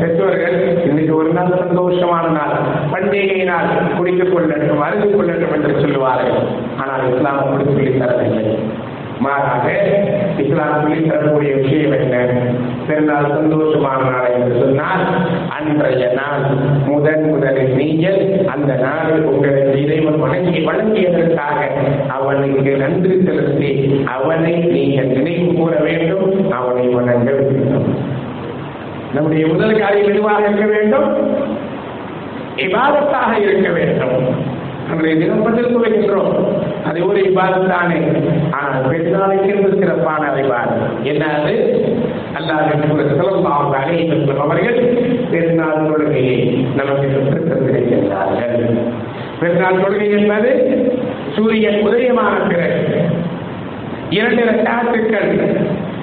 [0.00, 2.54] பெற்றோர்கள் இன்னைக்கு ஒரு நாள் சந்தோஷமான நாள்.
[2.92, 6.32] பண்டிகை நாள் குடித்துக் கொள்ளட்டும் அருந்து கொள்ளட்டும் என்று சொல்லுவார்கள்.
[6.78, 8.58] ஆனால் இஸ்லாம் அப்படி சொல்லித் தரவில்லை
[9.18, 9.70] மாறாக
[10.38, 12.16] இஸ்லாம் சொல்லித் தரக்கூடிய விஷயம் என்ன?
[12.86, 15.04] பிறந்தால் சந்தோஷமான நாள் என்று சொன்னால்
[15.66, 16.42] அன்றைய நாள்
[16.86, 21.60] முதன் முதலில் நீங்கள் அந்த நாளில் உங்களுக்கு இறைவன் வணங்கி வழங்கியதற்காக
[22.08, 27.88] அவனுக்கு நன்றி செலுத்தி அவனை நீங்கள் நினைவு கூற வேண்டும் அவனை வணங்க வேண்டும்.
[29.14, 31.08] நம்முடைய முதல் காரியம் எதுவாக இருக்க வேண்டும்?
[32.56, 34.16] இவாதத்தாக இருக்க வேண்டும்.
[34.88, 36.34] நம்முடைய தினம் பதில் துவைக்கின்றோம்
[36.88, 37.98] அது ஒரு இபாதத்தானே
[38.58, 41.54] ஆனால் பெருநாளைக்கு சிறப்பான இபாதம் என்ன அது
[42.38, 42.70] அல்லாஹ்
[44.44, 44.78] அவர்கள்
[45.32, 46.38] பெருநாள் தொழுகையை
[46.78, 47.06] நமக்கு
[47.48, 48.56] தந்திருக்கின்றார்கள்.
[49.40, 50.50] பெருநாள் தொழுகை என்பது
[51.36, 52.82] சூரியன் உதயமான பிறகு
[54.18, 55.32] இரண்டு ரக்காத்துக்கள்.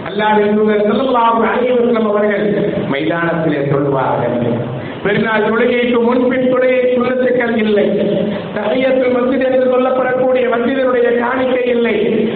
[0.10, 1.70] அல்லாஹ் செல்லும் செல்லல்லாஹு அலைஹி
[2.10, 2.48] அவர்கள்
[2.94, 4.40] மைதானத்திலே சொல்வார்கள்
[5.04, 7.86] பெருநாள் தொழுகைக்கு முன்பின் தொழுகை சுண்ணத்துக்கள் இல்லை.
[8.56, 11.96] தகையத்தில் மஸ்ஜித் என்று சொல்லப்படக்கூடிய மஸ்ஜிதனுடைய காணிக்கை இல்லை.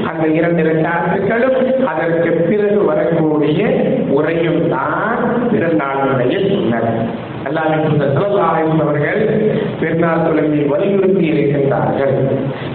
[0.09, 3.61] அந்த இரண்டு ரக்காத்துக்களும் அதற்கு பிறகு வரக்கூடிய
[4.17, 6.91] உரையும் தான் பிறநாளுடைய சுண்ணத்.
[7.47, 9.21] அல்லாவின் தூதர் ஸல்லல்லாஹு அவர்கள்
[9.81, 12.15] பெருநாள் தொழுகையை வலியுறுத்தி இருக்கின்றார்கள்.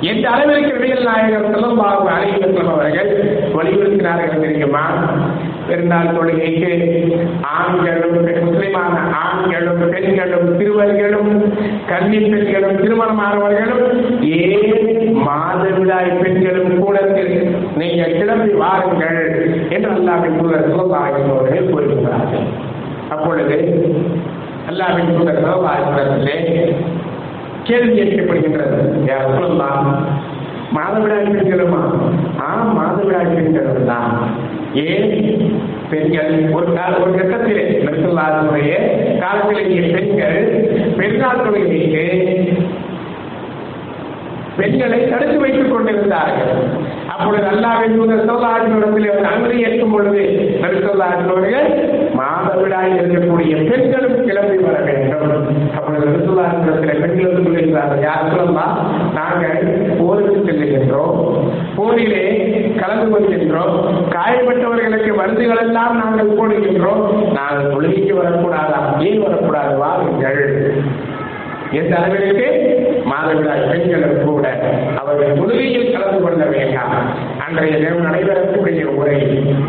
[0.00, 2.38] எந்த அளவிற்கு நபிகள் நாயகர் ஸல்லல்லாஹு அலைஹி
[2.74, 3.10] அவர்கள்
[3.56, 4.84] வலியுறுத்தினார்கள் தெரியுமா?
[5.66, 6.70] பெருநாள் தொழுகைக்கு
[7.52, 11.30] ஆண்களும் முஸ்லிமான ஆண்களும் பெண்களும் சிறுவர்களும்
[11.90, 13.86] கல்வி பெண்களும் திருமணமானவர்களும்
[14.38, 14.88] ஏன்
[15.26, 17.34] மாதவிடாய் பெண்களும் கூடத்தில்
[17.80, 19.20] நீங்கள் கிளம்பி வாருங்கள்
[19.70, 22.46] என்று அல்லாவின் தூதர் ஸல்லல்லாஹு அவர்கள் கூறுகிறார்கள்
[23.10, 23.58] அப்பொழுது
[24.70, 26.36] அல்லாவின் தூதர் ஸல்லல்லாஹு
[27.66, 29.88] கேள்வி கேட்கப்படுகின்றது யார் சொல்லலாம்
[30.76, 31.80] மாதவிடாய் பெண்களுமா?
[32.40, 32.46] ஆ
[32.76, 34.12] மாதவிடாய் பெண்களும் தான்
[34.74, 35.08] ஏன்
[35.90, 38.72] பெண்கள் ஒரு கால ஒரு கட்டத்திலே நெருக்கல்லாதனுடைய
[39.18, 40.38] காலத்திலேயே பெண்கள்
[40.96, 42.04] பெருநாள் தொழுகைக்கு
[44.56, 46.50] பெண்களை தடுத்து வைத்துக் கொண்டிருந்தார்கள்.
[47.08, 50.22] அப்பொழுது அல்லாவின் தூதர் சொல்லாற்றினிடத்தில் அவர் அனுமதி ஏற்கும் பொழுது
[50.62, 51.68] நபிசல்லாஜினவர்கள்
[52.18, 55.46] மாதவிடாய் இருக்கக்கூடிய பெண்களும் கிளம்பி வர வேண்டும்.
[55.76, 59.58] அப்பொழுது நபிசல்லாஜினிடத்தில் பெண்களும் சொல்லுகிறார்கள் யார் சொல்லலாம் நாங்கள்
[59.98, 61.48] போருக்கு செல்லுகின்றோம்.
[61.76, 62.24] போரிலே
[62.80, 64.01] கலந்து கொள்கின்றோம்.
[64.14, 67.04] காயப்பட்டவர்களுக்கு மருந்துகள் எல்லாம் நாங்கள் போடுகின்றோம்.
[67.32, 68.80] நாங்கள் தொழுகைக்கு வரக்கூடாதா?
[69.08, 69.74] ஏன் வரக்கூடாது?
[69.76, 70.42] வாருங்கள்
[71.80, 72.46] எந்த அளவிற்கு
[73.10, 74.46] மாதவிடாய் பெண்களும் கூட
[74.96, 76.92] அவர்கள் தொழுகையில் கலந்து கொள்ள வேண்டாம்.
[77.46, 79.16] அன்றைய தினம் நடைபெறக்கூடிய உரை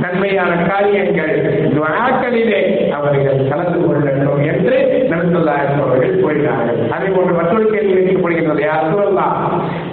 [0.02, 1.36] நன்மையான காரியங்கள்
[1.76, 4.76] துவாக்களிலே அவர்கள் கலந்து கொள்ளட்டும் என்று
[5.10, 6.90] நடத்துள்ளார்கள் அவர்கள் கூறினார்கள்.
[6.90, 9.38] அதே போன்று மற்றொரு கேள்வி வைக்கப்படுகின்றது யார் சொல்லலாம்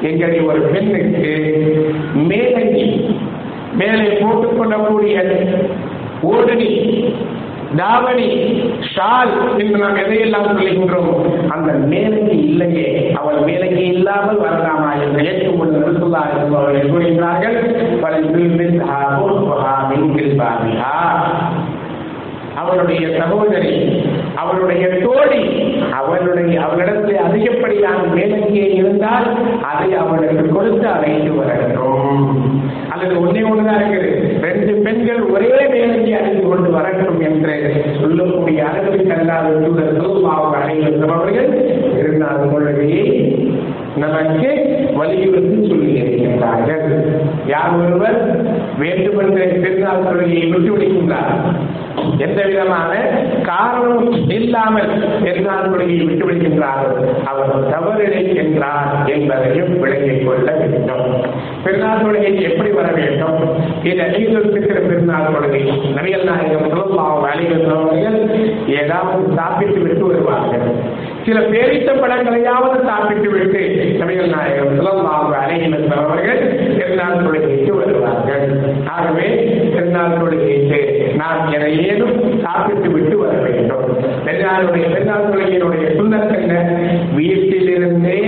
[0.03, 1.33] எங்களை ஒரு பெண்ணுக்கு
[2.29, 2.87] மேலங்கி
[3.81, 5.17] மேலே போட்டுக்கொள்ளக்கூடிய
[6.31, 6.71] ஓடுனி
[7.79, 8.29] தாவணி
[8.93, 11.11] ஷால் என்று நாம் எதையெல்லாம் சொல்லுகின்றோம்
[11.49, 17.59] அந்த மேலங்கி இல்லையே அவள் மேலங்கி இல்லாமல் வரலாமா என்று ஏற்றுக்கொண்டு நிறுத்துள்ளா என்று அவர்கள் கூறுகிறார்கள்
[22.57, 23.75] அவளுடைய சகோதரி
[24.35, 25.41] அவளுடைய தோழி
[25.93, 29.29] அவளுடைய அவளிடத்தில் அதிகப்படியான மேலங்கியே இருந்தால்
[29.71, 32.27] அதை அவளுக்கு கொடுத்து அழைத்து வரட்டும்.
[33.01, 34.41] அல்லது ஒன்னே ஒன்றுதான் இருக்குது.
[34.43, 37.57] ரெண்டு பெண்கள் ஒரே வேலையை அறிந்து கொண்டு வரட்டும் என்று
[38.01, 41.51] சொல்லக்கூடிய அளவுக்கு அல்லாத தூதர் சொல்லுவாங்க அனைவரும் அவர்கள்
[41.99, 43.07] இருந்தால் கொள்கையை
[43.97, 44.51] நமக்கு
[44.95, 46.85] வலியுறுத்தி சொல்லி இருக்கின்றார்கள்.
[47.47, 48.19] யார் ஒருவர்
[48.79, 51.33] வேண்டுமென்ற பெருநாள் கொள்கையை விட்டு விடுகின்றார்?
[52.19, 52.93] எந்த விதமான
[53.43, 54.91] காரணம் இல்லாமல்
[55.25, 56.27] பெருநாள் தொழிலை விட்டு
[57.25, 61.30] அவர் அவர் என்றார் என்பதையும் விளங்கிக் கொள்ள வேண்டும்.
[61.65, 63.41] பெருநாள் தொழுகை எப்படி வர வேண்டும்?
[63.83, 65.63] இதை அழிந்திருக்கிற பெருநாள் தொழுகை
[65.97, 67.65] நபிகள் நாயகம் சொல்லலாம் வேலைகள்
[68.67, 70.67] ஏதாவது சாப்பிட்டு விட்டு வருவார்கள்.
[71.27, 73.63] சில பேரித்த படங்களையாவது சாப்பிட்டு விட்டு
[74.01, 76.41] நபிகள் நாயகம் சொல்லலாம் அலைகள் அவர்கள்
[76.79, 78.47] பெருநாள் தொழுகைக்கு வருவார்கள்.
[78.87, 79.29] ஆகவே
[79.75, 80.81] பெருநாள் தொழுகைக்கு
[81.17, 83.87] நாம் எதையேனும் சாப்பிட்டு விட்டு வர வேண்டும்.
[84.27, 86.59] பெருநாளுடைய பெருநாள் தொழுகையினுடைய சுந்தரத்தை
[87.17, 88.19] வீட்டிலிருந்தே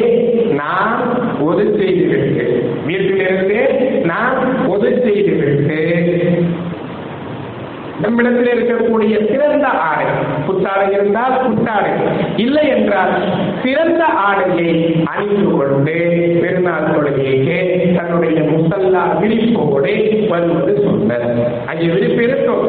[0.54, 1.00] நாம்
[1.40, 3.60] ஒது செய்து விட்டு வீட்டிலிருந்து
[4.04, 5.80] நாம் பொது செய்துவிட்டு
[8.00, 10.06] நம்மிடத்தில் இருக்கக்கூடிய சிறந்த ஆடை
[10.46, 11.90] புத்தாடை இருந்தால் புத்தாடை
[12.36, 13.12] இல்லை என்றால்
[13.64, 15.94] சிறந்த ஆடையை அணிந்து கொண்டு
[16.42, 17.58] பெருநாள் தொழுகைக்கு
[17.96, 19.94] தன்னுடைய முசல்லா விழிப்போடு
[20.28, 21.30] வருவது சொன்னது.
[21.66, 22.66] அங்கே விழிப்பு இருக்கும்.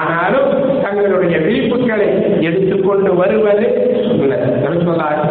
[0.00, 0.50] ஆனாலும்
[0.82, 2.08] தங்களுடைய விழிப்புகளை
[2.40, 3.66] எடுத்துக்கொண்டு வருவது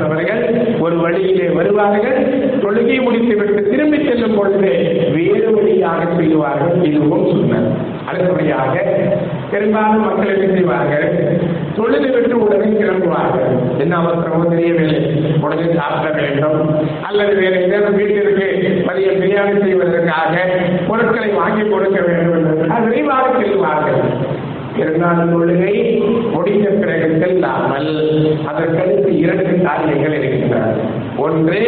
[0.05, 0.43] அவர்கள்
[0.79, 2.17] ஒரு வழியிலே வருவார்கள்.
[2.63, 4.71] தொழுகை முடித்துவிட்டு திரும்பி செல்லும் பொழுது
[5.15, 6.83] வேறு வழியாக செய்வார்கள்.
[6.83, 7.69] இதுவும் சொன்னார்
[8.07, 8.73] அடுத்தபடியாக
[9.51, 11.07] பெரும்பாலும் மக்கள் என்ன செய்வார்கள்?
[11.75, 13.49] தொழுது விட்டு உடனே கிளம்புவார்கள்.
[13.77, 15.01] என்ன அவசரமோ தெரியவில்லை.
[15.41, 16.59] உடனே சாப்பிட வேண்டும்.
[17.01, 18.47] அல்லது வேறு ஏதாவது வீட்டிற்கு
[18.87, 20.33] பதிய பிரியாணி செய்வதற்காக
[20.87, 24.01] பொருட்களை வாங்கி கொடுக்க வேண்டும் என்று விரைவாக செல்வார்கள்.
[24.77, 25.73] பெருநாள் தொழுகை
[26.31, 27.91] முடிந்த பிறகு செல்லாமல்
[28.49, 30.73] அதற்கடுத்து இரண்டு காரியங்கள் இருக்கின்றன.
[31.17, 31.61] ஒன்று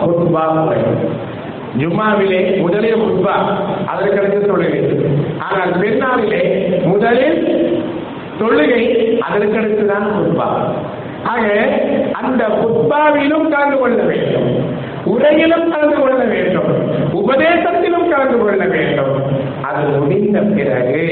[0.00, 0.78] ஹுத்பா முறை
[1.78, 3.34] ஜும்மாவிலே முதலே ஹுத்பா
[3.92, 4.80] அதற்கடுத்து தொழுகை.
[5.38, 6.42] ஆனால் பெருநாளிலே
[6.84, 7.40] முதலில்
[8.40, 8.82] தொழுகை
[9.28, 10.48] அதற்கடுத்து தான் ஹுத்பா.
[11.24, 11.46] ஆக
[12.12, 14.48] அந்த ஹுத்பாவிலும் கலந்து கொள்ள வேண்டும்.
[15.04, 16.89] உரையிலும் கலந்து கொள்ள வேண்டும்.
[17.12, 19.14] உபதேசத்திலும் கலந்து கொள்ள வேண்டும்.
[19.62, 21.02] அது முடிந்த பிறகு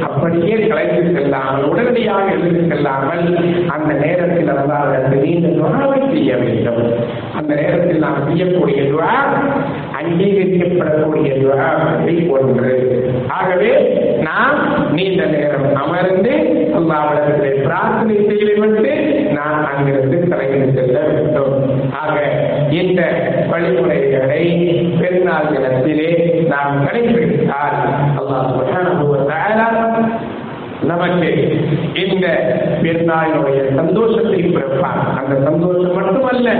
[0.00, 3.24] அப்படியே கலைந்து செல்லாமல் உடனடியாக எழுந்து செல்லாமல்
[3.68, 6.92] அந்த நேரத்தில் அல்லாத நீண்ட துணாவை செய்ய வேண்டும்.
[7.34, 9.14] அந்த நேரத்தில் நாம் செய்யக்கூடிய துவா
[9.98, 11.66] அங்கீகரிக்கப்படக்கூடிய துவா
[12.28, 12.74] ஒன்று.
[13.28, 13.72] ஆகவே
[14.20, 14.58] நாம்
[14.92, 16.30] நீண்ட நேரம் அமர்ந்து
[16.78, 18.92] அல்லாவிடத்திலே பிரார்த்தனை செய்துவிட்டு
[19.34, 21.54] நாம் அங்கிருந்து கலைந்து செல்ல வேண்டும்.
[21.92, 22.16] ஆக
[22.70, 23.02] இந்த
[23.50, 24.42] வழிமுறைகளை
[25.00, 26.10] பெருநாள் தினத்திலே
[26.46, 27.78] நாம் கடைபிடித்தால்
[28.20, 28.56] அல்லாஹ்
[30.88, 31.30] நமக்கு
[32.02, 32.26] இந்த
[32.82, 35.00] பெருநாளினுடைய சந்தோஷத்தை பிறப்பான்.
[35.18, 36.52] அந்த சந்தோஷம் மட்டுமல்ல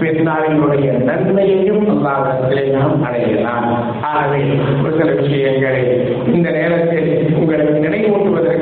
[0.00, 3.68] பெருநாளினுடைய நன்மையையும் அல்லாவிடத்திலே நாம் அடையலாம்.
[4.02, 4.40] ஆகவே
[4.82, 5.84] ஒரு சில விஷயங்களை
[6.34, 8.59] இந்த நேரத்தில் உங்களுக்கு நினைவூட்டுவதற்கு